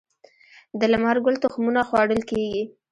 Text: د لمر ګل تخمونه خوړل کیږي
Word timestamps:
د 0.79 0.81
لمر 0.91 1.17
ګل 1.25 1.35
تخمونه 1.43 1.81
خوړل 1.87 2.21
کیږي 2.29 2.63